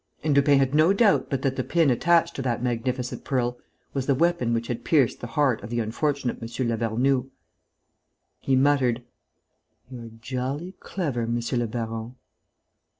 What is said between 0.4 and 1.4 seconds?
had no doubt